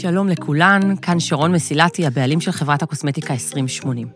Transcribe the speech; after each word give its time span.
שלום 0.00 0.28
לכולן, 0.28 0.96
כאן 1.02 1.20
שרון 1.20 1.52
מסילתי, 1.52 2.06
הבעלים 2.06 2.40
של 2.40 2.52
חברת 2.52 2.82
הקוסמטיקה 2.82 3.32
2080. 3.32 4.08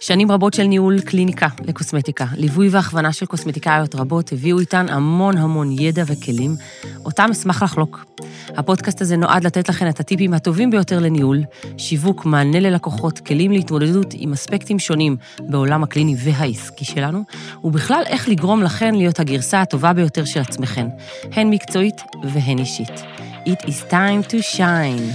שנים 0.00 0.30
רבות 0.30 0.54
של 0.54 0.62
ניהול 0.62 1.00
קליניקה 1.00 1.48
לקוסמטיקה, 1.64 2.26
ליווי 2.36 2.68
והכוונה 2.68 3.12
של 3.12 3.26
קוסמטיקאיות 3.26 3.94
רבות 3.94 4.32
הביאו 4.32 4.58
איתן 4.58 4.86
המון 4.88 5.36
המון 5.36 5.72
ידע 5.72 6.02
וכלים, 6.06 6.56
אותם 7.04 7.28
אשמח 7.32 7.62
לחלוק. 7.62 8.04
הפודקאסט 8.48 9.00
הזה 9.00 9.16
נועד 9.16 9.44
לתת 9.44 9.68
לכן 9.68 9.88
את 9.88 10.00
הטיפים 10.00 10.34
הטובים 10.34 10.70
ביותר 10.70 10.98
לניהול, 10.98 11.40
שיווק, 11.78 12.26
מענה 12.26 12.60
ללקוחות, 12.60 13.18
כלים 13.18 13.52
להתמודדות 13.52 14.14
עם 14.14 14.32
אספקטים 14.32 14.78
שונים 14.78 15.16
בעולם 15.40 15.82
הקליני 15.82 16.16
והעסקי 16.18 16.84
שלנו, 16.84 17.24
ובכלל 17.64 18.02
איך 18.06 18.28
לגרום 18.28 18.62
לכן 18.62 18.94
להיות 18.94 19.20
הגרסה 19.20 19.60
הטובה 19.60 19.92
ביותר 19.92 20.24
של 20.24 20.40
עצמכן, 20.40 20.86
הן 21.32 21.50
מקצועית 21.50 21.96
והן 22.22 22.58
אישית. 22.58 23.02
It 23.46 23.62
is 23.68 23.84
time 23.90 24.22
to 24.32 24.42
shine. 24.42 25.06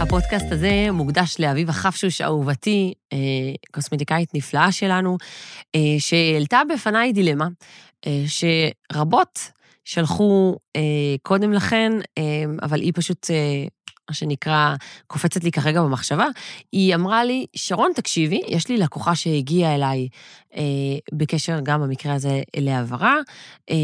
הפודקאסט 0.00 0.52
הזה 0.52 0.86
מוקדש 0.92 1.36
לאביבה 1.38 1.72
חפשוש, 1.72 2.20
אהובתי, 2.20 2.94
אה, 3.12 3.18
קוסמטיקאית 3.72 4.34
נפלאה 4.34 4.72
שלנו, 4.72 5.16
אה, 5.74 5.80
שהעלתה 5.98 6.60
בפניי 6.74 7.12
דילמה, 7.12 7.48
אה, 8.06 8.24
שרבות 8.26 9.50
שלחו 9.84 10.56
קודם 11.22 11.52
לכן, 11.52 11.92
אבל 12.62 12.80
היא 12.80 12.92
פשוט 12.94 13.26
מה 14.08 14.14
שנקרא, 14.14 14.74
קופצת 15.06 15.44
לי 15.44 15.50
כרגע 15.50 15.82
במחשבה, 15.82 16.26
היא 16.72 16.94
אמרה 16.94 17.24
לי, 17.24 17.46
שרון, 17.56 17.92
תקשיבי, 17.94 18.40
יש 18.48 18.68
לי 18.68 18.76
לקוחה 18.76 19.14
שהגיעה 19.14 19.74
אליי 19.74 20.08
אה, 20.56 20.62
בקשר 21.12 21.60
גם 21.62 21.82
במקרה 21.82 22.14
הזה 22.14 22.42
להעברה, 22.56 23.16
אה, 23.70 23.76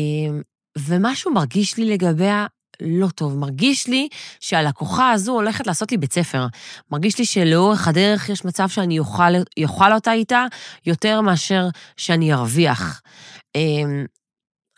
ומשהו 0.79 1.33
מרגיש 1.33 1.77
לי 1.77 1.85
לגביה 1.85 2.47
לא 2.81 3.09
טוב. 3.09 3.39
מרגיש 3.39 3.87
לי 3.87 4.09
שהלקוחה 4.41 5.11
הזו 5.11 5.33
הולכת 5.33 5.67
לעשות 5.67 5.93
לי 5.93 5.99
בית 5.99 6.13
ספר. 6.13 6.47
מרגיש 6.91 7.19
לי 7.19 7.25
שלאורך 7.25 7.89
הדרך 7.89 8.29
יש 8.29 8.45
מצב 8.45 8.69
שאני 8.69 8.99
אוכל, 8.99 9.23
אוכל 9.65 9.93
אותה 9.93 10.13
איתה 10.13 10.45
יותר 10.87 11.21
מאשר 11.21 11.69
שאני 11.97 12.33
ארוויח. 12.33 13.03
אה, 13.57 13.61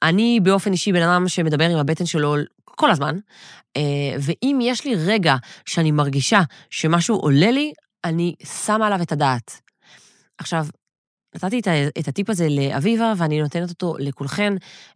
אני 0.03 0.41
באופן 0.43 0.73
אישי 0.73 0.93
בן 0.93 1.03
אדם 1.03 1.29
שמדבר 1.29 1.65
עם 1.65 1.79
הבטן 1.79 2.07
שלו 2.07 2.37
כל 2.77 2.91
הזמן, 2.91 3.17
אה, 3.77 4.17
ואם 4.21 4.59
יש 4.63 4.85
לי 4.85 4.95
רגע 4.95 5.37
שאני 5.67 5.91
מרגישה 5.91 6.41
שמשהו 6.71 7.17
עולה 7.17 7.51
לי, 7.51 7.73
אני 8.05 8.35
שמה 8.65 8.87
עליו 8.87 9.03
את 9.03 9.13
הדעת. 9.13 9.61
עכשיו, 10.39 10.67
נתתי 11.35 11.61
את 11.99 12.09
הטיפ 12.09 12.31
הזה 12.31 12.49
לאביבה, 12.49 13.13
ואני 13.17 13.41
נותנת 13.41 13.71
אותו 13.71 13.95
לכולכן, 13.99 14.53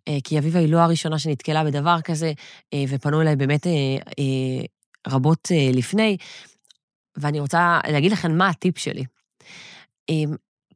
אה, 0.08 0.18
כי 0.24 0.38
אביבה 0.38 0.58
היא 0.58 0.72
לא 0.72 0.78
הראשונה 0.78 1.18
שנתקלה 1.18 1.64
בדבר 1.64 2.00
כזה, 2.00 2.32
אה, 2.74 2.84
ופנו 2.88 3.20
אליי 3.20 3.36
באמת 3.36 3.66
רבות 5.08 5.48
לפני, 5.72 6.16
ואני 7.16 7.40
רוצה 7.40 7.80
להגיד 7.88 8.12
לכם 8.12 8.38
מה 8.38 8.48
הטיפ 8.48 8.78
שלי. 8.78 9.04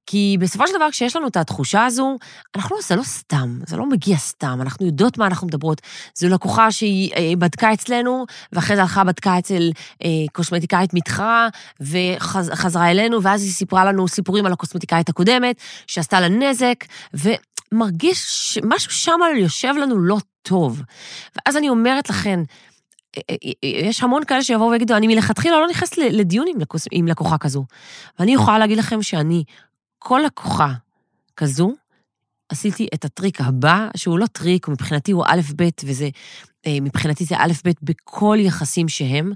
כי 0.06 0.36
בסופו 0.40 0.66
של 0.66 0.74
דבר, 0.76 0.90
כשיש 0.90 1.16
לנו 1.16 1.28
את 1.28 1.36
התחושה 1.36 1.84
הזו, 1.84 2.16
אנחנו, 2.54 2.76
זה 2.82 2.96
לא 2.96 3.02
סתם, 3.02 3.58
זה 3.66 3.76
לא 3.76 3.86
מגיע 3.86 4.16
סתם, 4.16 4.58
אנחנו 4.60 4.86
יודעות 4.86 5.18
מה 5.18 5.26
אנחנו 5.26 5.46
מדברות. 5.46 5.82
זו 6.14 6.28
לקוחה 6.28 6.70
שהיא 6.70 7.12
אה, 7.16 7.32
בדקה 7.38 7.72
אצלנו, 7.72 8.24
ואחרי 8.52 8.76
זה 8.76 8.82
הלכה 8.82 9.04
בדקה 9.04 9.38
אצל 9.38 9.70
אה, 10.04 10.08
קוסמטיקאית 10.32 10.94
מתחרה, 10.94 11.48
וחזרה 11.80 12.90
אלינו, 12.90 13.22
ואז 13.22 13.42
היא 13.42 13.52
סיפרה 13.52 13.84
לנו 13.84 14.08
סיפורים 14.08 14.46
על 14.46 14.52
הקוסמטיקאית 14.52 15.08
הקודמת, 15.08 15.56
שעשתה 15.86 16.20
לה 16.20 16.28
נזק, 16.28 16.84
ומרגיש 17.14 18.24
שמשהו 18.28 18.92
שם 18.92 19.20
יושב 19.36 19.74
לנו 19.82 19.98
לא 19.98 20.18
טוב. 20.42 20.82
ואז 21.36 21.56
אני 21.56 21.68
אומרת 21.68 22.10
לכן, 22.10 22.40
אה, 23.18 23.34
אה, 23.64 23.68
יש 23.68 24.02
המון 24.02 24.24
כאלה 24.24 24.42
שיבואו 24.42 24.70
ויגידו, 24.70 24.96
אני 24.96 25.06
מלכתחילה 25.06 25.60
לא 25.60 25.66
נכנסת 25.70 25.98
לדיון 25.98 26.46
עם, 26.90 27.06
לקוחה 27.08 27.38
כזו. 27.38 27.64
ואני 28.18 28.34
יכולה 28.34 28.58
להגיד 28.58 28.78
לכם 28.78 29.02
שאני 29.02 29.44
כל 30.06 30.20
לקוחה 30.26 30.72
כזו, 31.36 31.72
עשיתי 32.48 32.88
את 32.94 33.04
הטריק 33.04 33.40
הבא, 33.40 33.88
שהוא 33.96 34.18
לא 34.18 34.26
טריק, 34.26 34.68
מבחינתי 34.68 35.12
הוא 35.12 35.24
א', 35.26 35.40
ב', 35.56 35.68
וזה, 35.84 36.08
אה, 36.66 36.78
מבחינתי 36.80 37.24
זה 37.24 37.34
א', 37.38 37.52
ב', 37.64 37.70
בכל 37.82 38.36
יחסים 38.40 38.88
שהם, 38.88 39.32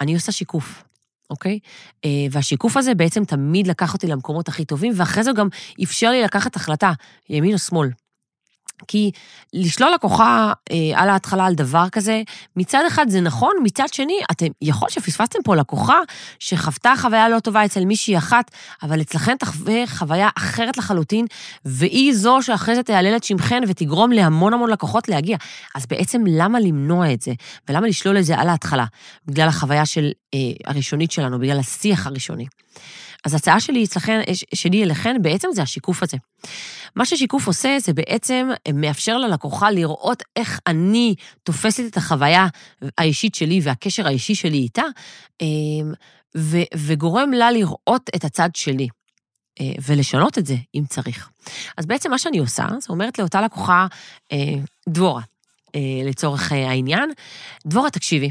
אני 0.00 0.14
עושה 0.14 0.32
שיקוף. 0.32 0.84
אוקיי? 1.30 1.58
אה, 2.04 2.10
והשיקוף 2.30 2.76
הזה 2.76 2.94
בעצם 2.94 3.24
תמיד 3.24 3.66
לקח 3.66 3.94
אותי 3.94 4.06
למקומות 4.06 4.48
הכי 4.48 4.64
טובים, 4.64 4.92
ואחרי 4.96 5.24
זה 5.24 5.30
גם 5.32 5.48
אפשר 5.82 6.10
לי 6.10 6.22
לקחת 6.22 6.56
החלטה, 6.56 6.92
ימין 7.28 7.52
או 7.52 7.58
שמאל. 7.58 7.88
כי 8.88 9.10
לשלול 9.52 9.90
לקוחה 9.94 10.52
אה, 10.70 10.76
על 10.94 11.08
ההתחלה 11.08 11.46
על 11.46 11.54
דבר 11.54 11.88
כזה, 11.92 12.22
מצד 12.56 12.82
אחד 12.88 13.08
זה 13.08 13.20
נכון, 13.20 13.52
מצד 13.62 13.86
שני, 13.92 14.18
אתם, 14.30 14.46
יכול 14.62 14.88
שפספסתם 14.88 15.38
פה 15.44 15.56
לקוחה 15.56 15.98
שחוותה 16.38 16.92
חוויה 16.96 17.28
לא 17.28 17.40
טובה 17.40 17.64
אצל 17.64 17.84
מישהי 17.84 18.18
אחת, 18.18 18.50
אבל 18.82 19.00
אצלכם 19.00 19.36
תחווה 19.38 19.86
חוויה 19.86 20.28
אחרת 20.38 20.76
לחלוטין, 20.76 21.26
והיא 21.64 22.14
זו 22.14 22.38
שאחרי 22.42 22.74
זה 22.74 22.82
תהלל 22.82 23.16
את 23.16 23.24
שמכן 23.24 23.62
ותגרום 23.68 24.12
להמון 24.12 24.54
המון 24.54 24.70
לקוחות 24.70 25.08
להגיע. 25.08 25.36
אז 25.74 25.86
בעצם 25.86 26.22
למה 26.26 26.60
למנוע 26.60 27.12
את 27.12 27.22
זה? 27.22 27.32
ולמה 27.68 27.86
לשלול 27.86 28.18
את 28.18 28.24
זה 28.24 28.38
על 28.38 28.48
ההתחלה? 28.48 28.84
בגלל 29.26 29.48
החוויה 29.48 29.86
של, 29.86 30.10
אה, 30.34 30.38
הראשונית 30.66 31.12
שלנו, 31.12 31.38
בגלל 31.38 31.58
השיח 31.58 32.06
הראשוני. 32.06 32.46
אז 33.24 33.34
ההצעה 33.34 33.60
שלי, 33.60 33.84
אצלכם, 33.84 34.20
שלי 34.54 34.82
אליכן 34.84 35.16
בעצם 35.22 35.48
זה 35.52 35.62
השיקוף 35.62 36.02
הזה. 36.02 36.16
מה 36.96 37.06
ששיקוף 37.06 37.46
עושה 37.46 37.76
זה 37.80 37.92
בעצם 37.92 38.48
מאפשר 38.74 39.18
ללקוחה 39.18 39.70
לראות 39.70 40.22
איך 40.36 40.60
אני 40.66 41.14
תופסת 41.42 41.82
את 41.86 41.96
החוויה 41.96 42.46
האישית 42.98 43.34
שלי 43.34 43.60
והקשר 43.62 44.06
האישי 44.06 44.34
שלי 44.34 44.58
איתה, 44.58 44.82
אמ, 45.40 45.92
ו- 46.36 46.76
וגורם 46.76 47.32
לה 47.32 47.50
לראות 47.50 48.10
את 48.16 48.24
הצד 48.24 48.48
שלי. 48.54 48.88
אה, 49.60 49.72
ולשנות 49.86 50.38
את 50.38 50.46
זה, 50.46 50.56
אם 50.74 50.84
צריך. 50.88 51.30
אז 51.78 51.86
בעצם 51.86 52.10
מה 52.10 52.18
שאני 52.18 52.38
עושה, 52.38 52.66
זה 52.80 52.86
אומרת 52.88 53.18
לאותה 53.18 53.40
לקוחה, 53.40 53.86
אה, 54.32 54.38
דבורה, 54.88 55.22
אה, 55.74 55.80
לצורך 56.04 56.52
העניין, 56.52 57.10
דבורה, 57.66 57.90
תקשיבי, 57.90 58.30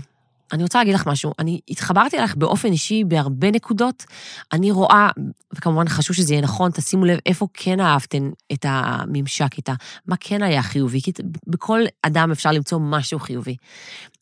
אני 0.54 0.64
רוצה 0.64 0.80
להגיד 0.80 0.94
לך 0.94 1.08
משהו, 1.08 1.34
אני 1.40 1.60
התחברתי 1.70 2.18
אלייך 2.18 2.36
באופן 2.36 2.72
אישי 2.72 3.04
בהרבה 3.04 3.52
נקודות. 3.52 4.06
אני 4.54 4.72
רואה, 4.72 5.10
וכמובן 5.56 5.90
חשוב 5.90 6.16
שזה 6.16 6.34
יהיה 6.34 6.42
נכון, 6.42 6.72
תשימו 6.72 7.06
לב 7.06 7.20
איפה 7.26 7.48
כן 7.54 7.80
אהבתן 7.80 8.30
את 8.54 8.66
הממשק 8.70 9.58
איתה, 9.58 9.74
מה 10.06 10.16
כן 10.20 10.44
היה 10.44 10.64
חיובי, 10.64 11.02
כי 11.02 11.12
בכל 11.48 11.82
אדם 12.02 12.32
אפשר 12.32 12.52
למצוא 12.52 12.80
משהו 12.82 13.20
חיובי. 13.20 13.56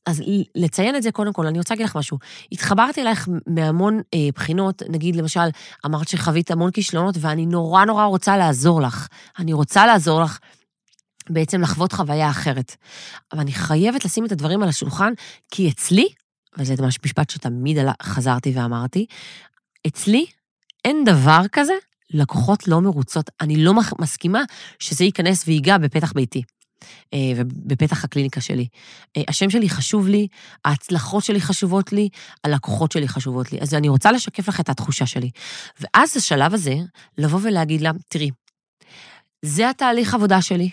אז 0.05 0.23
לציין 0.55 0.95
את 0.95 1.03
זה 1.03 1.11
קודם 1.11 1.33
כל, 1.33 1.47
אני 1.47 1.57
רוצה 1.57 1.73
להגיד 1.73 1.85
לך 1.85 1.95
משהו. 1.95 2.17
התחברתי 2.51 3.01
אלייך 3.01 3.29
מהמון 3.47 4.01
אה, 4.13 4.19
בחינות, 4.35 4.83
נגיד 4.89 5.15
למשל, 5.15 5.49
אמרת 5.85 6.07
שחווית 6.07 6.51
המון 6.51 6.71
כישלונות, 6.71 7.15
ואני 7.19 7.45
נורא 7.45 7.85
נורא 7.85 8.05
רוצה 8.05 8.37
לעזור 8.37 8.81
לך. 8.81 9.07
אני 9.39 9.53
רוצה 9.53 9.85
לעזור 9.85 10.21
לך. 10.21 10.39
בעצם 11.29 11.61
לחוות 11.61 11.91
חוויה 11.91 12.29
אחרת. 12.29 12.75
אבל 13.31 13.39
אני 13.39 13.51
חייבת 13.51 14.05
לשים 14.05 14.25
את 14.25 14.31
הדברים 14.31 14.63
על 14.63 14.69
השולחן, 14.69 15.13
כי 15.51 15.69
אצלי, 15.69 16.07
וזה 16.57 16.75
ממש 16.79 16.97
משפט 17.05 17.29
שתמיד 17.29 17.77
חזרתי 18.03 18.51
ואמרתי, 18.55 19.05
אצלי 19.87 20.25
אין 20.85 21.03
דבר 21.05 21.41
כזה 21.51 21.73
לקוחות 22.09 22.67
לא 22.67 22.81
מרוצות. 22.81 23.29
אני 23.41 23.63
לא 23.63 23.73
מסכימה 23.99 24.43
שזה 24.79 25.03
ייכנס 25.03 25.47
וייגע 25.47 25.77
בפתח 25.77 26.13
ביתי. 26.13 26.43
אה, 27.13 27.19
ובפתח 27.35 28.03
הקליניקה 28.03 28.41
שלי. 28.41 28.67
אה, 29.17 29.21
השם 29.27 29.49
שלי 29.49 29.69
חשוב 29.69 30.07
לי, 30.07 30.27
ההצלחות 30.65 31.23
שלי 31.23 31.41
חשובות 31.41 31.93
לי, 31.93 32.09
הלקוחות 32.43 32.91
שלי 32.91 33.07
חשובות 33.07 33.51
לי. 33.51 33.59
אז 33.61 33.73
אני 33.73 33.89
רוצה 33.89 34.11
לשקף 34.11 34.47
לך 34.47 34.59
את 34.59 34.69
התחושה 34.69 35.05
שלי. 35.05 35.29
ואז 35.79 36.17
השלב 36.17 36.53
הזה, 36.53 36.75
לבוא 37.17 37.39
ולהגיד 37.43 37.81
לה, 37.81 37.91
תראי, 38.07 38.29
זה 39.45 39.69
התהליך 39.69 40.13
עבודה 40.13 40.41
שלי, 40.41 40.69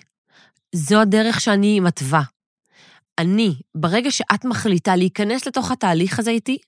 זו 0.75 1.01
הדרך 1.01 1.41
שאני 1.41 1.81
מתווה. 1.81 2.23
אני, 3.19 3.55
ברגע 3.75 4.11
שאת 4.11 4.45
מחליטה 4.45 4.97
להיכנס 4.97 5.47
לתוך 5.47 5.71
התהליך 5.71 6.19
הזה 6.19 6.31
איתי, 6.31 6.59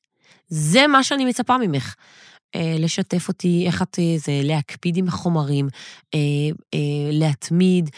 זה 0.48 0.86
מה 0.86 1.04
שאני 1.04 1.24
מצפה 1.24 1.58
ממך. 1.58 1.94
אה, 2.54 2.76
לשתף 2.78 3.28
אותי, 3.28 3.64
איך 3.66 3.82
את, 3.82 3.98
אה, 3.98 4.14
זה 4.18 4.32
להקפיד 4.44 4.96
עם 4.96 5.08
החומרים, 5.08 5.68
אה, 6.14 6.18
להתמיד 7.12 7.90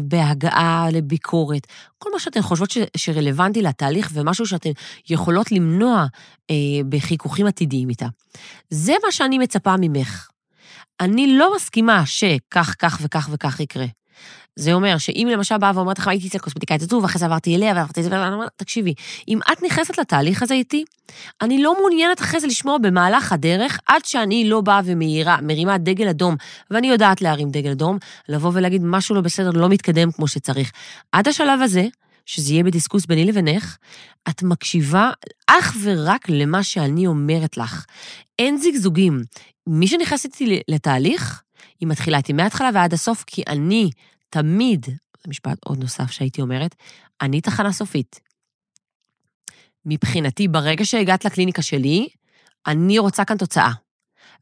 בהגעה 0.00 0.86
לביקורת, 0.92 1.66
כל 1.98 2.10
מה 2.12 2.18
שאתן 2.18 2.42
חושבות 2.42 2.70
ש, 2.70 2.78
שרלוונטי 2.96 3.62
לתהליך 3.62 4.10
ומשהו 4.12 4.46
שאתן 4.46 4.70
יכולות 5.10 5.52
למנוע 5.52 6.06
בחיכוכים 6.88 7.46
עתידיים 7.46 7.88
איתה. 7.88 8.06
זה 8.70 8.94
מה 9.04 9.12
שאני 9.12 9.38
מצפה 9.38 9.74
ממך. 9.80 10.28
אני 11.00 11.36
לא 11.36 11.56
מסכימה 11.56 12.06
שכך, 12.06 12.74
כך 12.78 12.98
וכך 13.02 13.28
וכך 13.32 13.60
יקרה. 13.60 13.86
זה 14.56 14.72
אומר 14.72 14.98
שאם 14.98 15.28
למשל 15.32 15.58
באה 15.58 15.72
ואומרת 15.74 15.98
לך, 15.98 16.08
הייתי 16.08 16.28
אצל 16.28 16.38
קוסמטיקאית 16.38 16.82
הזו, 16.82 17.00
ואחרי 17.02 17.18
זה 17.18 17.26
עברתי 17.26 17.56
אליה, 17.56 17.74
ועברתי 17.74 18.00
את 18.00 18.04
זה, 18.04 18.10
ואני 18.10 18.34
אומרת, 18.34 18.50
תקשיבי, 18.56 18.94
אם 19.28 19.38
את 19.52 19.62
נכנסת 19.62 19.98
לתהליך 19.98 20.42
הזה 20.42 20.54
איתי, 20.54 20.84
אני 21.42 21.62
לא 21.62 21.74
מעוניינת 21.78 22.20
אחרי 22.20 22.40
זה 22.40 22.46
לשמוע 22.46 22.78
במהלך 22.78 23.32
הדרך, 23.32 23.78
עד 23.86 24.04
שאני 24.04 24.48
לא 24.48 24.60
באה 24.60 24.80
ומאירה, 24.84 25.36
מרימה 25.42 25.78
דגל 25.78 26.08
אדום, 26.08 26.36
ואני 26.70 26.86
יודעת 26.86 27.22
להרים 27.22 27.50
דגל 27.50 27.70
אדום, 27.70 27.98
לבוא 28.28 28.50
ולהגיד, 28.54 28.82
משהו 28.84 29.14
לא 29.14 29.20
בסדר, 29.20 29.50
לא 29.50 29.68
מתקדם 29.68 30.12
כמו 30.12 30.28
שצריך. 30.28 30.72
עד 31.12 31.28
השלב 31.28 31.62
הזה, 31.62 31.86
שזה 32.26 32.52
יהיה 32.52 32.64
בדיסקוס 32.64 33.06
ביני 33.06 33.24
לבינך, 33.24 33.76
את 34.28 34.42
מקשיבה 34.42 35.10
אך 35.46 35.76
ורק 35.82 36.28
למה 36.28 36.62
שאני 36.62 37.06
אומרת 37.06 37.56
לך. 37.56 37.84
אין 38.38 38.58
זיגזוגים. 38.58 39.22
מי 39.66 39.86
שנכנס 39.86 40.24
איתי 40.24 40.60
לתהליך, 40.68 41.42
היא 41.80 41.88
מתחילה 41.88 42.18
איתי 42.18 42.32
מההתחלה 42.32 42.70
ועד 42.74 42.94
הסוף, 42.94 43.24
כי 43.26 43.42
אני 43.48 43.90
תמיד, 44.36 44.86
זה 44.86 45.28
משפט 45.28 45.58
עוד 45.64 45.78
נוסף 45.78 46.10
שהייתי 46.10 46.40
אומרת, 46.40 46.74
אני 47.20 47.40
תחנה 47.40 47.72
סופית. 47.72 48.20
מבחינתי, 49.84 50.48
ברגע 50.48 50.84
שהגעת 50.84 51.24
לקליניקה 51.24 51.62
שלי, 51.62 52.08
אני 52.66 52.98
רוצה 52.98 53.24
כאן 53.24 53.36
תוצאה. 53.36 53.72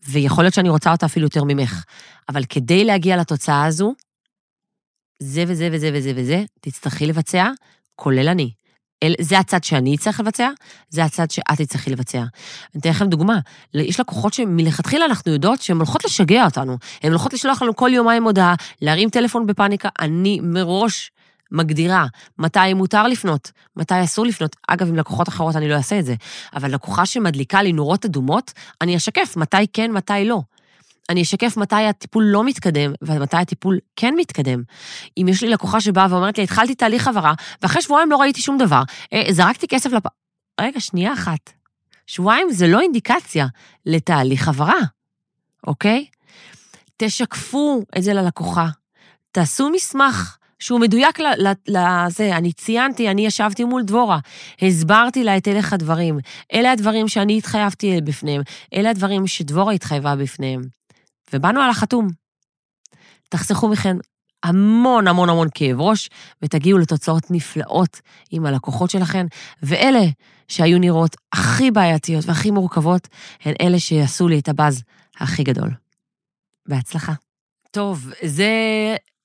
ויכול 0.08 0.44
להיות 0.44 0.54
שאני 0.54 0.68
רוצה 0.68 0.92
אותה 0.92 1.06
אפילו 1.06 1.26
יותר 1.26 1.44
ממך. 1.44 1.84
אבל 2.28 2.44
כדי 2.44 2.84
להגיע 2.84 3.16
לתוצאה 3.16 3.64
הזו, 3.64 3.94
זה 5.18 5.44
וזה 5.48 5.68
וזה 5.72 5.90
וזה 5.94 6.12
וזה, 6.16 6.44
תצטרכי 6.60 7.06
לבצע, 7.06 7.50
כולל 7.94 8.28
אני. 8.28 8.52
אל, 9.04 9.14
זה 9.20 9.38
הצד 9.38 9.64
שאני 9.64 9.98
צריך 9.98 10.20
לבצע, 10.20 10.48
זה 10.90 11.04
הצד 11.04 11.30
שאת 11.30 11.60
תצטרכי 11.60 11.90
לבצע. 11.90 12.18
אני 12.18 12.80
אתן 12.80 12.90
לכם 12.90 13.06
דוגמה, 13.06 13.38
יש 13.74 14.00
לקוחות 14.00 14.34
שמלכתחילה 14.34 15.04
אנחנו 15.04 15.32
יודעות 15.32 15.62
שהן 15.62 15.76
הולכות 15.76 16.04
לשגע 16.04 16.44
אותנו. 16.44 16.78
הן 17.02 17.10
הולכות 17.10 17.32
לשלוח 17.32 17.62
לנו 17.62 17.76
כל 17.76 17.90
יומיים 17.92 18.24
הודעה, 18.24 18.54
להרים 18.82 19.10
טלפון 19.10 19.46
בפאניקה. 19.46 19.88
אני 20.00 20.40
מראש 20.42 21.10
מגדירה 21.52 22.06
מתי 22.38 22.74
מותר 22.74 23.08
לפנות, 23.08 23.50
מתי 23.76 24.04
אסור 24.04 24.26
לפנות. 24.26 24.56
אגב, 24.68 24.88
עם 24.88 24.96
לקוחות 24.96 25.28
אחרות 25.28 25.56
אני 25.56 25.68
לא 25.68 25.74
אעשה 25.74 25.98
את 25.98 26.04
זה, 26.04 26.14
אבל 26.56 26.74
לקוחה 26.74 27.06
שמדליקה 27.06 27.62
לי 27.62 27.72
נורות 27.72 28.04
אדומות, 28.04 28.52
אני 28.80 28.96
אשקף 28.96 29.36
מתי 29.36 29.66
כן, 29.72 29.92
מתי 29.92 30.24
לא. 30.24 30.40
אני 31.10 31.22
אשקף 31.22 31.56
מתי 31.56 31.76
הטיפול 31.76 32.24
לא 32.24 32.44
מתקדם 32.44 32.92
ומתי 33.02 33.36
הטיפול 33.36 33.78
כן 33.96 34.14
מתקדם. 34.18 34.62
אם 35.18 35.26
יש 35.28 35.42
לי 35.42 35.48
לקוחה 35.48 35.80
שבאה 35.80 36.06
ואומרת 36.10 36.38
לי, 36.38 36.44
התחלתי 36.44 36.74
תהליך 36.74 37.06
העברה, 37.06 37.34
ואחרי 37.62 37.82
שבועיים 37.82 38.10
לא 38.10 38.16
ראיתי 38.16 38.40
שום 38.40 38.58
דבר, 38.58 38.82
אה, 39.12 39.22
זרקתי 39.30 39.68
כסף 39.68 39.92
לפ... 39.92 40.02
רגע, 40.60 40.80
שנייה 40.80 41.12
אחת. 41.12 41.50
שבועיים 42.06 42.50
זה 42.50 42.66
לא 42.66 42.80
אינדיקציה 42.80 43.46
לתהליך 43.86 44.48
העברה, 44.48 44.78
אוקיי? 45.66 46.06
תשקפו 46.96 47.82
את 47.98 48.02
זה 48.02 48.14
ללקוחה. 48.14 48.68
תעשו 49.32 49.70
מסמך 49.70 50.36
שהוא 50.58 50.80
מדויק 50.80 51.18
לזה. 51.68 52.36
אני 52.36 52.52
ציינתי, 52.52 53.10
אני 53.10 53.26
ישבתי 53.26 53.64
מול 53.64 53.82
דבורה, 53.82 54.18
הסברתי 54.62 55.24
לה 55.24 55.36
את 55.36 55.46
הלך 55.46 55.72
הדברים. 55.72 56.18
אלה 56.54 56.72
הדברים 56.72 57.08
שאני 57.08 57.38
התחייבתי 57.38 58.00
בפניהם, 58.00 58.42
אלה 58.74 58.90
הדברים 58.90 59.26
שדבורה 59.26 59.72
התחייבה 59.72 60.16
בפניהם. 60.16 60.62
ובאנו 61.32 61.60
על 61.60 61.70
החתום. 61.70 62.08
תחסכו 63.28 63.68
מכם 63.68 63.96
המון 64.44 65.08
המון 65.08 65.28
המון 65.28 65.48
כאב 65.54 65.80
ראש, 65.80 66.10
ותגיעו 66.42 66.78
לתוצאות 66.78 67.30
נפלאות 67.30 68.00
עם 68.30 68.46
הלקוחות 68.46 68.90
שלכם, 68.90 69.26
ואלה 69.62 70.04
שהיו 70.48 70.78
נראות 70.78 71.16
הכי 71.32 71.70
בעייתיות 71.70 72.24
והכי 72.26 72.50
מורכבות, 72.50 73.08
הן 73.44 73.54
אלה 73.60 73.78
שיעשו 73.78 74.28
לי 74.28 74.38
את 74.38 74.48
הבאז 74.48 74.82
הכי 75.16 75.42
גדול. 75.42 75.70
בהצלחה. 76.66 77.12
טוב, 77.70 78.10
זה 78.22 78.50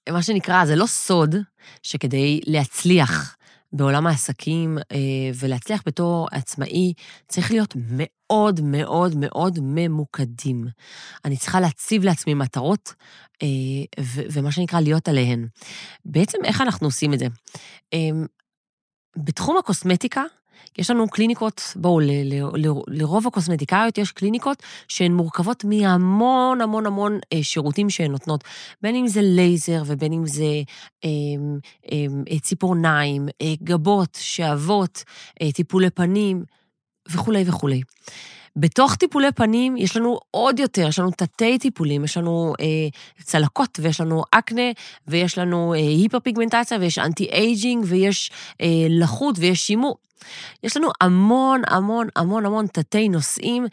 מה 0.09 0.21
שנקרא, 0.21 0.65
זה 0.65 0.75
לא 0.75 0.85
סוד 0.85 1.35
שכדי 1.83 2.41
להצליח 2.45 3.35
בעולם 3.74 4.07
העסקים 4.07 4.77
אה, 4.77 4.98
ולהצליח 5.39 5.83
בתור 5.86 6.27
עצמאי, 6.31 6.94
צריך 7.27 7.51
להיות 7.51 7.75
מאוד 7.75 8.62
מאוד 8.63 9.16
מאוד 9.18 9.60
ממוקדים. 9.62 10.66
אני 11.25 11.38
צריכה 11.38 11.60
להציב 11.60 12.04
לעצמי 12.04 12.33
מטרות, 12.33 12.94
אה, 13.44 14.04
ומה 14.31 14.51
שנקרא 14.51 14.80
להיות 14.80 15.07
עליהן. 15.07 15.48
בעצם 16.06 16.38
איך 16.45 16.62
אנחנו 16.62 16.88
עושים 16.88 17.13
את 17.13 17.19
זה? 17.19 17.27
אה, 17.94 18.10
בתחום 19.18 19.57
הקוסמטיקה, 19.57 20.24
יש 20.77 20.89
לנו 20.89 21.09
קליניקות, 21.09 21.73
בואו, 21.75 22.00
לרוב 22.88 23.27
הקוסמטיקאיות 23.27 23.97
יש 23.97 24.11
קליניקות 24.11 24.63
שהן 24.88 25.11
מורכבות 25.11 25.63
מהמון 25.63 26.61
המון 26.61 26.85
המון 26.85 27.19
אה, 27.33 27.44
שירותים 27.44 27.89
שהן 27.89 28.11
נותנות, 28.11 28.44
בין 28.81 28.95
אם 28.95 29.07
זה 29.07 29.21
לייזר 29.23 29.83
ובין 29.85 30.13
אם 30.13 30.27
זה 30.27 30.63
אה, 31.06 31.09
אה, 31.91 32.39
ציפורניים, 32.39 33.27
אה, 33.41 33.53
גבות, 33.63 34.17
שעוות, 34.21 35.03
אה, 35.41 35.51
טיפולי 35.51 35.89
פנים 35.89 36.44
וכולי 37.11 37.44
וכולי. 37.47 37.81
בתוך 38.56 38.95
טיפולי 38.95 39.31
פנים 39.31 39.77
יש 39.77 39.97
לנו 39.97 40.19
עוד 40.31 40.59
יותר, 40.59 40.88
יש 40.88 41.00
לנו 41.00 41.11
תתי 41.11 41.59
טיפולים, 41.59 42.03
יש 42.03 42.17
לנו 42.17 42.53
אה, 42.59 42.65
צלקות 43.23 43.79
ויש 43.81 44.01
לנו 44.01 44.23
אקנה 44.31 44.71
ויש 45.07 45.38
לנו 45.38 45.73
אה, 45.73 45.79
היפרפיגמנטציה 45.79 46.77
ויש 46.81 47.00
anti-aging 47.00 47.85
ויש 47.88 48.31
אה, 48.61 48.67
לחות 48.89 49.35
ויש 49.39 49.59
שימור. 49.59 49.97
יש 50.63 50.77
לנו 50.77 50.89
המון 51.01 51.61
המון 51.67 52.07
המון 52.15 52.45
המון 52.45 52.67
תתי 52.67 53.09
נושאים 53.09 53.67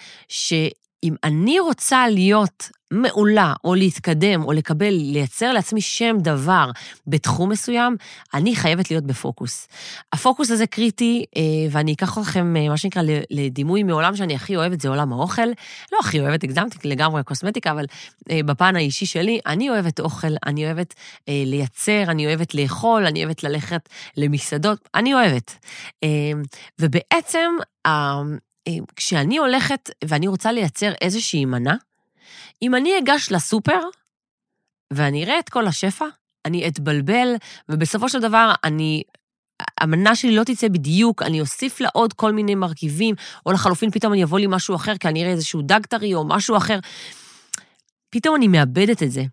שאם 1.07 1.15
אני 1.25 1.61
רוצה 1.61 2.09
להיות 2.09 2.71
מעולה, 2.91 3.55
או 3.65 3.75
להתקדם, 3.75 4.45
או 4.45 4.53
לקבל, 4.53 4.91
לייצר 4.91 5.53
לעצמי 5.53 5.81
שם 5.81 6.17
דבר 6.21 6.71
בתחום 7.07 7.51
מסוים, 7.51 7.97
אני 8.35 8.57
חייבת 8.57 8.91
להיות 8.91 9.05
בפוקוס. 9.05 9.69
הפוקוס 10.13 10.51
הזה 10.51 10.67
קריטי, 10.67 11.25
אה, 11.37 11.43
ואני 11.71 11.93
אקח 11.93 12.19
אתכם, 12.19 12.57
אה, 12.57 12.69
מה 12.69 12.77
שנקרא, 12.77 13.03
לדימוי 13.31 13.83
מעולם 13.83 14.17
שאני 14.17 14.35
הכי 14.35 14.57
אוהבת, 14.57 14.81
זה 14.81 14.89
עולם 14.89 15.13
האוכל. 15.13 15.47
לא 15.93 15.99
הכי 16.01 16.21
אוהבת, 16.21 16.45
הגזמתי 16.45 16.89
לגמרי 16.89 17.23
קוסמטיקה, 17.23 17.71
אבל 17.71 17.85
אה, 18.31 18.41
בפן 18.47 18.77
האישי 18.77 19.07
שלי, 19.07 19.41
אני 19.47 19.71
אוהבת 19.71 20.01
אוכל, 20.01 20.35
אני 20.47 20.67
אוהבת 20.67 20.95
לייצר, 21.29 22.03
אני 22.09 22.27
אוהבת 22.27 22.55
לאכול, 22.55 23.07
אני 23.07 23.25
אוהבת 23.25 23.45
ללכת 23.45 23.89
למסעדות, 24.17 24.89
אני 24.95 25.15
אוהבת. 25.15 25.57
ובעצם, 26.81 27.51
כשאני 28.97 29.39
הולכת 29.39 29.91
ואני 30.05 30.29
רוצה 30.29 30.53
לייצר 30.53 30.93
איזושהי 31.01 31.45
מנה, 31.45 31.75
אם 32.63 32.75
אני 32.75 32.99
אגש 32.99 33.33
לסופר 33.33 33.81
ואני 34.93 35.25
אראה 35.25 35.39
את 35.39 35.49
כל 35.49 35.67
השפע, 35.67 36.05
אני 36.45 36.69
אתבלבל, 36.69 37.35
ובסופו 37.69 38.09
של 38.09 38.21
דבר 38.21 38.53
אני... 38.65 39.03
המנה 39.81 40.17
שלי 40.17 40.37
לא 40.37 40.45
תצא 40.45 40.69
בדיוק, 40.69 41.23
אני 41.23 41.41
אוסיף 41.41 41.81
לה 41.81 41.89
עוד 41.93 42.13
כל 42.13 42.33
מיני 42.33 42.55
מרכיבים, 42.55 43.15
או 43.47 43.53
לחלופין 43.53 43.91
פתאום 43.91 44.13
אני 44.13 44.25
אבוא 44.25 44.39
לי 44.39 44.47
משהו 44.49 44.77
אחר, 44.77 44.97
כי 44.97 45.09
אני 45.09 45.23
אראה 45.23 45.33
איזשהו 45.33 45.63
דג 45.63 45.87
טרי 45.87 46.15
או 46.15 46.25
משהו 46.29 46.57
אחר. 46.57 46.79
פתאום 48.11 48.37
אני 48.37 48.49
מאבדת 48.49 49.03
את 49.03 49.11
זה. 49.11 49.25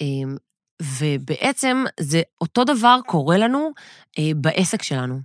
אמ, 0.00 0.36
ובעצם 0.82 1.84
זה 2.00 2.22
אותו 2.40 2.64
דבר 2.64 2.98
קורה 3.06 3.38
לנו 3.38 3.70
אה, 4.18 4.30
בעסק 4.36 4.82
שלנו. 4.82 5.20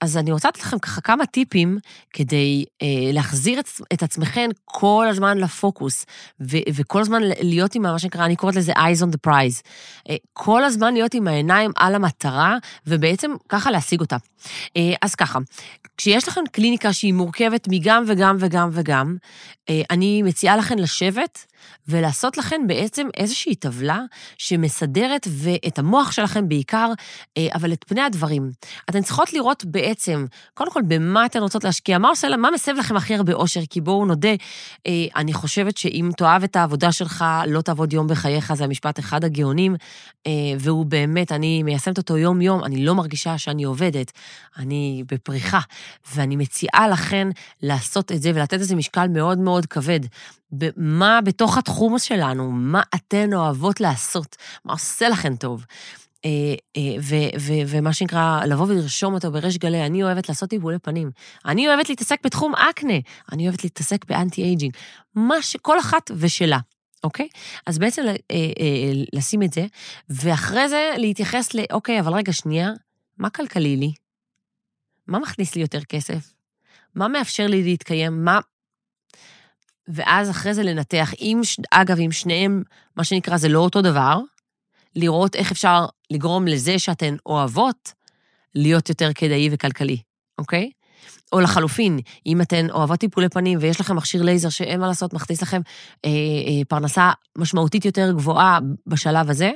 אז 0.00 0.16
אני 0.16 0.32
רוצה 0.32 0.48
לתת 0.48 0.60
לכם 0.60 0.78
ככה 0.78 1.00
כמה 1.00 1.26
טיפים 1.26 1.78
כדי 2.12 2.64
אה, 2.82 2.86
להחזיר 3.12 3.60
את, 3.60 3.68
את 3.92 4.02
עצמכם 4.02 4.48
כל 4.64 5.06
הזמן 5.10 5.38
לפוקוס, 5.38 6.06
ו, 6.40 6.56
וכל 6.74 7.00
הזמן 7.00 7.22
להיות 7.22 7.74
עם 7.74 7.82
מה 7.82 7.98
שנקרא, 7.98 8.24
אני 8.24 8.36
קוראת 8.36 8.56
לזה 8.56 8.72
eyes 8.72 9.02
on 9.02 9.08
the 9.08 9.30
prize. 9.30 9.62
אה, 10.10 10.16
כל 10.32 10.64
הזמן 10.64 10.94
להיות 10.94 11.14
עם 11.14 11.28
העיניים 11.28 11.70
על 11.76 11.94
המטרה, 11.94 12.56
ובעצם 12.86 13.30
ככה 13.48 13.70
להשיג 13.70 14.00
אותה. 14.00 14.16
אה, 14.76 14.94
אז 15.02 15.14
ככה, 15.14 15.38
כשיש 15.96 16.28
לכם 16.28 16.40
קליניקה 16.52 16.92
שהיא 16.92 17.12
מורכבת 17.12 17.68
מגם 17.70 18.04
וגם 18.06 18.36
וגם 18.40 18.70
וגם, 18.72 19.16
אה, 19.68 19.82
אני 19.90 20.22
מציעה 20.22 20.56
לכם 20.56 20.78
לשבת 20.78 21.46
ולעשות 21.88 22.38
לכם 22.38 22.66
בעצם 22.66 23.06
איזושהי 23.16 23.54
טבלה 23.54 24.00
שמסדרת, 24.38 25.26
ואת 25.30 25.78
המוח 25.78 26.12
שלכם 26.12 26.48
בעיקר, 26.48 26.92
אה, 27.36 27.48
אבל 27.54 27.72
את 27.72 27.84
פני 27.84 28.00
הדברים. 28.00 28.50
אתן 28.90 29.02
צריכות 29.02 29.32
לראות 29.32 29.59
בעצם, 29.64 30.26
קודם 30.54 30.70
כל, 30.70 30.82
במה 30.88 31.26
אתן 31.26 31.38
רוצות 31.38 31.64
להשקיע, 31.64 31.98
מה 31.98 32.08
עושה, 32.08 32.36
מה 32.36 32.48
מסב 32.54 32.72
לכם 32.78 32.96
הכי 32.96 33.14
הרבה 33.14 33.32
אושר, 33.32 33.60
כי 33.70 33.80
בואו 33.80 34.06
נודה, 34.06 34.34
אה, 34.86 34.92
אני 35.16 35.32
חושבת 35.32 35.76
שאם 35.76 36.10
תאהב 36.16 36.42
את 36.42 36.56
העבודה 36.56 36.92
שלך, 36.92 37.24
לא 37.46 37.60
תעבוד 37.60 37.92
יום 37.92 38.06
בחייך, 38.06 38.54
זה 38.54 38.64
המשפט 38.64 38.98
אחד 38.98 39.24
הגאונים, 39.24 39.76
והוא 40.58 40.86
באמת, 40.86 41.32
אני 41.32 41.62
מיישמת 41.62 41.98
אותו 41.98 42.16
יום-יום, 42.16 42.64
אני 42.64 42.84
לא 42.84 42.94
מרגישה 42.94 43.38
שאני 43.38 43.64
עובדת, 43.64 44.12
אני 44.58 45.04
בפריחה, 45.12 45.60
ואני 46.14 46.36
מציעה 46.36 46.88
לכן 46.88 47.28
לעשות 47.62 48.12
את 48.12 48.22
זה 48.22 48.30
ולתת 48.34 48.58
לזה 48.60 48.76
משקל 48.76 49.08
מאוד 49.08 49.38
מאוד 49.38 49.66
כבד. 49.66 50.00
מה 50.76 51.20
בתוך 51.24 51.58
התחום 51.58 51.98
שלנו, 51.98 52.50
מה 52.50 52.82
אתן 52.94 53.34
אוהבות 53.34 53.80
לעשות, 53.80 54.36
מה 54.64 54.72
עושה 54.72 55.08
לכן 55.08 55.36
טוב. 55.36 55.64
אה, 56.24 56.54
אה, 56.76 56.96
ומה 57.66 57.92
שנקרא, 57.92 58.44
לבוא 58.46 58.66
ולרשום 58.66 59.14
אותו 59.14 59.32
בריש 59.32 59.58
גלי, 59.58 59.86
אני 59.86 60.02
אוהבת 60.02 60.28
לעשות 60.28 60.50
טיפולי 60.50 60.78
פנים, 60.78 61.10
אני 61.44 61.68
אוהבת 61.68 61.88
להתעסק 61.88 62.18
בתחום 62.24 62.54
אקנה, 62.54 62.94
אני 63.32 63.48
אוהבת 63.48 63.64
להתעסק 63.64 64.04
ב 64.04 64.42
anti-aging, 64.42 64.76
מה 65.14 65.42
שכל 65.42 65.78
אחת 65.80 66.10
ושלה. 66.16 66.58
אוקיי? 67.04 67.28
אז 67.66 67.78
בעצם 67.78 68.02
אה, 68.30 68.36
לשים 69.12 69.42
את 69.42 69.52
זה, 69.52 69.66
ואחרי 70.08 70.68
זה 70.68 70.90
להתייחס 70.96 71.54
ל, 71.54 71.58
אוקיי, 71.72 72.00
אבל 72.00 72.12
רגע, 72.12 72.32
שנייה, 72.32 72.70
מה 73.18 73.30
כלכלי 73.30 73.76
לי? 73.76 73.92
מה 75.06 75.18
מכניס 75.18 75.54
לי 75.54 75.62
יותר 75.62 75.80
כסף? 75.80 76.32
מה 76.94 77.08
מאפשר 77.08 77.46
לי 77.46 77.62
להתקיים? 77.62 78.24
מה... 78.24 78.38
ואז 79.88 80.30
אחרי 80.30 80.54
זה 80.54 80.62
לנתח, 80.62 81.10
אם, 81.20 81.40
אגב, 81.70 81.98
אם 81.98 82.12
שניהם, 82.12 82.62
מה 82.96 83.04
שנקרא, 83.04 83.36
זה 83.36 83.48
לא 83.48 83.58
אותו 83.58 83.82
דבר, 83.82 84.20
לראות 84.96 85.36
איך 85.36 85.50
אפשר 85.52 85.86
לגרום 86.10 86.46
לזה 86.46 86.78
שאתן 86.78 87.16
אוהבות 87.26 87.92
להיות 88.54 88.88
יותר 88.88 89.12
כדאי 89.14 89.48
וכלכלי, 89.52 89.98
אוקיי? 90.38 90.70
או 91.32 91.40
לחלופין, 91.40 91.98
אם 92.26 92.40
אתן 92.40 92.70
אוהבות 92.70 93.00
טיפולי 93.00 93.28
פנים 93.28 93.58
ויש 93.62 93.80
לכם 93.80 93.96
מכשיר 93.96 94.22
לייזר 94.22 94.48
שאין 94.48 94.80
מה 94.80 94.86
לעשות, 94.86 95.14
מכניס 95.14 95.42
לכם 95.42 95.60
אה, 96.04 96.10
אה, 96.10 96.64
פרנסה 96.68 97.10
משמעותית 97.38 97.84
יותר 97.84 98.12
גבוהה 98.12 98.58
בשלב 98.86 99.30
הזה, 99.30 99.50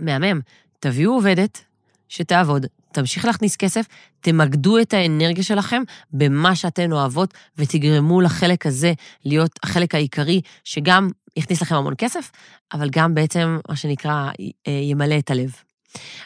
מהמם. 0.00 0.40
תביאו 0.80 1.12
עובדת 1.12 1.64
שתעבוד, 2.08 2.66
תמשיך 2.92 3.24
להכניס 3.24 3.56
כסף, 3.56 3.86
תמקדו 4.20 4.78
את 4.78 4.94
האנרגיה 4.94 5.44
שלכם 5.44 5.82
במה 6.12 6.56
שאתן 6.56 6.92
אוהבות 6.92 7.34
ותגרמו 7.58 8.20
לחלק 8.20 8.66
הזה 8.66 8.92
להיות 9.24 9.50
החלק 9.62 9.94
העיקרי, 9.94 10.40
שגם 10.64 11.08
יכניס 11.36 11.62
לכם 11.62 11.74
המון 11.74 11.94
כסף, 11.98 12.30
אבל 12.72 12.90
גם 12.90 13.14
בעצם, 13.14 13.58
מה 13.68 13.76
שנקרא, 13.76 14.30
אה, 14.68 14.72
ימלא 14.72 15.18
את 15.18 15.30
הלב. 15.30 15.52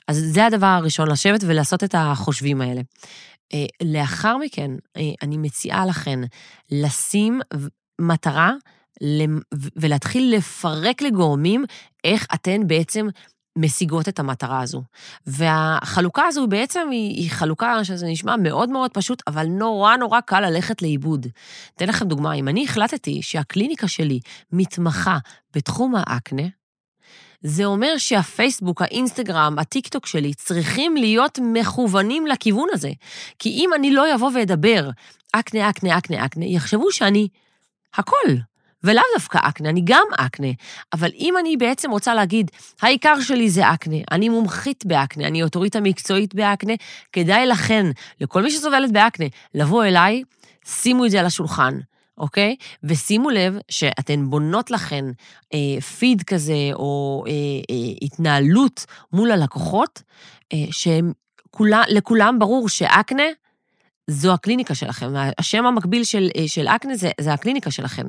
אז 0.08 0.24
זה 0.30 0.46
הדבר 0.46 0.66
הראשון, 0.66 1.10
לשבת 1.10 1.40
ולעשות 1.46 1.84
את 1.84 1.94
החושבים 1.98 2.60
האלה. 2.60 2.80
אה, 3.54 3.66
לאחר 3.82 4.36
מכן, 4.36 4.70
אה, 4.96 5.02
אני 5.22 5.36
מציעה 5.36 5.86
לכן 5.86 6.20
לשים 6.70 7.40
מטרה 8.00 8.52
ולהתחיל 9.76 10.34
לפרק 10.36 11.02
לגורמים 11.02 11.64
איך 12.04 12.26
אתן 12.34 12.66
בעצם 12.66 13.08
משיגות 13.60 14.08
את 14.08 14.18
המטרה 14.18 14.60
הזו. 14.60 14.82
והחלוקה 15.26 16.22
הזו 16.26 16.46
בעצם 16.46 16.88
היא, 16.90 17.16
היא 17.16 17.30
חלוקה 17.30 17.84
שזה 17.84 18.06
נשמע 18.06 18.36
מאוד 18.36 18.70
מאוד 18.70 18.90
פשוט, 18.90 19.22
אבל 19.26 19.46
נורא 19.46 19.96
נורא 19.96 20.20
קל 20.20 20.40
ללכת 20.40 20.82
לאיבוד. 20.82 21.26
אתן 21.76 21.88
לכם 21.88 22.08
דוגמה, 22.08 22.34
אם 22.34 22.48
אני 22.48 22.64
החלטתי 22.64 23.22
שהקליניקה 23.22 23.88
שלי 23.88 24.20
מתמחה 24.52 25.18
בתחום 25.54 25.94
האקנה, 25.96 26.42
זה 27.42 27.64
אומר 27.64 27.94
שהפייסבוק, 27.98 28.82
האינסטגרם, 28.82 29.58
הטיקטוק 29.58 30.06
שלי 30.06 30.34
צריכים 30.34 30.96
להיות 30.96 31.38
מכוונים 31.42 32.26
לכיוון 32.26 32.68
הזה. 32.72 32.90
כי 33.38 33.48
אם 33.48 33.70
אני 33.74 33.90
לא 33.90 34.14
אבוא 34.14 34.30
ואדבר 34.34 34.90
אקנה, 35.32 35.70
אקנה, 35.70 35.98
אקנה, 35.98 36.24
אקנה, 36.24 36.44
יחשבו 36.44 36.92
שאני 36.92 37.28
הכל. 37.94 38.49
ולאו 38.84 39.02
דווקא 39.14 39.38
אקנה, 39.42 39.68
אני 39.68 39.80
גם 39.84 40.06
אקנה. 40.18 40.48
אבל 40.92 41.10
אם 41.18 41.34
אני 41.40 41.56
בעצם 41.56 41.90
רוצה 41.90 42.14
להגיד, 42.14 42.50
העיקר 42.82 43.20
שלי 43.20 43.50
זה 43.50 43.72
אקנה, 43.72 43.96
אני 44.10 44.28
מומחית 44.28 44.86
באקנה, 44.86 45.26
אני 45.26 45.42
אוטוריטה 45.42 45.80
מקצועית 45.80 46.34
באקנה, 46.34 46.72
כדאי 47.12 47.46
לכן, 47.46 47.86
לכל 48.20 48.42
מי 48.42 48.50
שסובלת 48.50 48.92
באקנה, 48.92 49.26
לבוא 49.54 49.84
אליי, 49.84 50.22
שימו 50.64 51.06
את 51.06 51.10
זה 51.10 51.20
על 51.20 51.26
השולחן. 51.26 51.78
אוקיי? 52.18 52.56
ושימו 52.84 53.30
לב 53.30 53.58
שאתן 53.68 54.30
בונות 54.30 54.70
לכן 54.70 55.04
אה, 55.54 55.80
פיד 55.80 56.22
כזה, 56.22 56.70
או 56.72 57.24
אה, 57.26 57.32
אה, 57.70 57.92
התנהלות 58.02 58.86
מול 59.12 59.30
הלקוחות, 59.32 60.02
אה, 60.52 60.64
שלכולם 60.70 62.38
ברור 62.38 62.68
שאקנה 62.68 63.24
זו 64.10 64.32
הקליניקה 64.32 64.74
שלכם. 64.74 65.12
השם 65.38 65.66
המקביל 65.66 66.04
של, 66.04 66.28
אה, 66.36 66.48
של 66.48 66.68
אקנה 66.68 66.96
זה, 66.96 67.10
זה 67.20 67.32
הקליניקה 67.32 67.70
שלכם. 67.70 68.06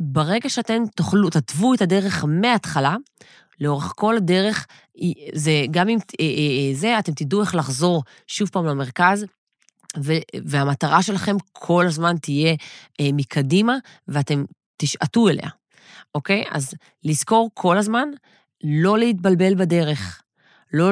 ברגע 0.00 0.48
שאתן 0.48 0.82
תוכלו, 0.96 1.30
תתוו 1.30 1.74
את 1.74 1.82
הדרך 1.82 2.24
מההתחלה, 2.28 2.96
לאורך 3.60 3.92
כל 3.96 4.16
הדרך, 4.16 4.66
זה 5.32 5.64
גם 5.70 5.88
אם 5.88 5.98
אה, 6.20 6.24
אה, 6.24 6.74
זה, 6.74 6.98
אתם 6.98 7.12
תדעו 7.12 7.40
איך 7.40 7.54
לחזור 7.54 8.02
שוב 8.26 8.48
פעם 8.48 8.66
למרכז, 8.66 9.24
והמטרה 10.44 11.02
שלכם 11.02 11.36
כל 11.52 11.86
הזמן 11.86 12.16
תהיה 12.16 12.54
אה, 13.00 13.08
מקדימה, 13.12 13.76
ואתם 14.08 14.44
תשעטו 14.76 15.28
אליה, 15.28 15.48
אוקיי? 16.14 16.44
אז 16.50 16.74
לזכור 17.04 17.50
כל 17.54 17.78
הזמן 17.78 18.08
לא 18.64 18.98
להתבלבל 18.98 19.54
בדרך. 19.54 20.22
לא, 20.72 20.90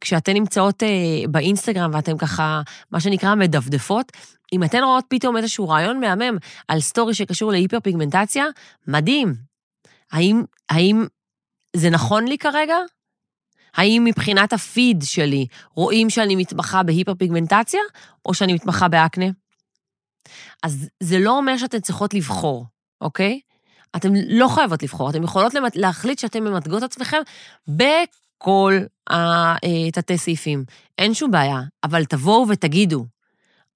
כשאתן 0.00 0.32
נמצאות 0.32 0.82
אה, 0.82 0.88
באינסטגרם 1.30 1.90
ואתן 1.94 2.18
ככה, 2.18 2.62
מה 2.90 3.00
שנקרא, 3.00 3.34
מדפדפות, 3.34 4.12
אם 4.52 4.64
אתן 4.64 4.82
רואות 4.84 5.04
פתאום 5.08 5.36
איזשהו 5.36 5.68
רעיון 5.68 6.00
מהמם 6.00 6.38
על 6.68 6.80
סטורי 6.80 7.14
שקשור 7.14 7.52
להיפרפיגמנטציה, 7.52 8.44
מדהים. 8.86 9.34
האם, 10.12 10.42
האם 10.70 11.06
זה 11.76 11.90
נכון 11.90 12.28
לי 12.28 12.38
כרגע? 12.38 12.76
האם 13.74 14.02
מבחינת 14.04 14.52
הפיד 14.52 15.02
שלי 15.04 15.46
רואים 15.74 16.10
שאני 16.10 16.36
מתמחה 16.36 16.82
בהיפרפיגמנטציה, 16.82 17.80
או 18.26 18.34
שאני 18.34 18.52
מתמחה 18.52 18.88
באקנה? 18.88 19.26
אז 20.62 20.88
זה 21.00 21.18
לא 21.18 21.36
אומר 21.36 21.56
שאתן 21.56 21.80
צריכות 21.80 22.14
לבחור, 22.14 22.66
אוקיי? 23.00 23.40
אתן 23.96 24.08
לא 24.28 24.48
חייבות 24.48 24.82
לבחור, 24.82 25.10
אתן 25.10 25.22
יכולות 25.22 25.52
להחליט 25.74 26.18
שאתן 26.18 26.44
ממתגות 26.44 26.82
עצמכם 26.82 27.20
בכל 28.40 28.78
התתי 29.88 30.18
סעיפים. 30.18 30.64
אין 30.98 31.14
שום 31.14 31.30
בעיה, 31.30 31.60
אבל 31.84 32.04
תבואו 32.04 32.48
ותגידו, 32.48 33.06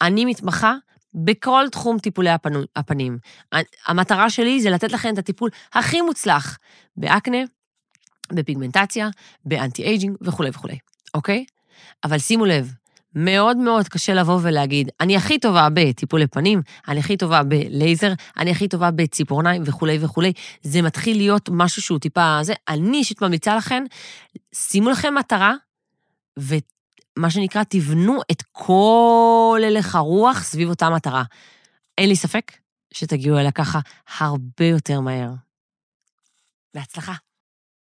אני 0.03 0.25
מתמחה 0.25 0.75
בכל 1.15 1.65
תחום 1.73 1.99
טיפולי 1.99 2.31
הפנים. 2.77 3.19
המטרה 3.87 4.31
שלי 4.31 4.61
זה 4.61 4.71
לתת 4.71 4.93
לכם 4.93 5.15
את 5.15 5.19
הטיפול 5.19 5.51
הכי 5.73 6.01
מוצלח 6.01 6.59
באקנה, 6.97 7.39
בפיגמנטציה, 8.33 9.09
ב 9.45 9.83
anti-aging 9.83 10.17
וכולי 10.21 10.51
וכולי, 10.51 10.79
אוקיי? 11.15 11.45
אבל 12.05 12.19
שימו 12.19 12.45
לב, 12.45 12.73
מאוד 13.15 13.57
מאוד 13.57 13.89
קשה 13.89 14.15
לבוא 14.15 14.39
ולהגיד, 14.43 14.91
אני 15.01 15.17
הכי 15.17 15.39
טובה 15.39 15.69
בטיפולי 15.75 16.27
פנים, 16.27 16.63
אני 16.89 17.01
הכי 17.01 17.17
טובה 17.17 17.43
בלייזר, 17.43 18.13
אני 18.39 18.51
הכי 18.51 18.69
טובה 18.69 18.91
בציפורניים 18.91 19.63
וכולי 19.67 19.99
וכולי. 20.01 20.33
זה 20.63 20.83
מתחיל 20.83 21.17
להיות 21.17 21.49
משהו 21.53 21.83
שהוא 21.83 21.99
טיפה 21.99 22.39
זה. 22.43 22.55
אני 22.69 22.97
אישית 22.97 23.23
ממליצה 23.23 23.57
לכם, 23.57 23.85
שימו 24.55 24.91
לכם 24.91 25.15
מטרה, 25.15 25.55
ומה 26.39 27.31
שנקרא, 27.31 27.63
תבנו 27.69 28.21
את 28.31 28.43
כל 28.53 29.61
הלך 29.67 29.95
הרוח 29.95 30.43
סביב 30.43 30.69
אותה 30.69 30.91
מטרה. 30.91 31.23
אין 31.99 32.09
לי 32.09 32.17
ספק 32.17 32.53
שתגיעו 32.95 33.39
אליה 33.39 33.53
ככה 33.53 33.81
הרבה 34.19 34.65
יותר 34.65 35.01
מהר. 35.01 35.31
בהצלחה. 36.75 37.13